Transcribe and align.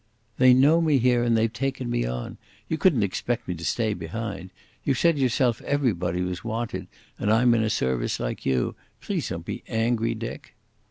"They 0.39 0.55
know 0.55 0.81
me 0.81 0.97
here 0.97 1.21
and 1.21 1.37
they've 1.37 1.53
taken 1.53 1.87
me 1.87 2.05
on. 2.05 2.39
You 2.67 2.79
couldn't 2.79 3.03
expect 3.03 3.47
me 3.47 3.53
to 3.53 3.63
stay 3.63 3.93
behind. 3.93 4.49
You 4.83 4.95
said 4.95 5.19
yourself 5.19 5.61
everybody 5.61 6.23
was 6.23 6.43
wanted, 6.43 6.87
and 7.19 7.31
I'm 7.31 7.53
in 7.53 7.61
a 7.61 7.69
Service 7.69 8.19
like 8.19 8.43
you. 8.43 8.73
Please 8.99 9.29
don't 9.29 9.45
be 9.45 9.61
angry, 9.67 10.15
Dick." 10.15 10.55